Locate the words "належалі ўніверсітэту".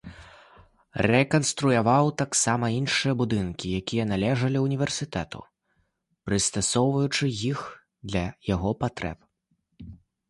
4.13-5.45